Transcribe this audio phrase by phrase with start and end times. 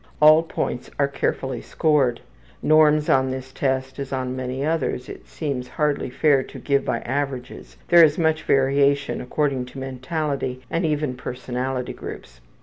[0.19, 2.21] All points are carefully scored.
[2.63, 7.01] Norms on this test, as on many others, it seems hardly fair to give by
[7.01, 12.41] averages there is much variation according to mentality and even personality groups.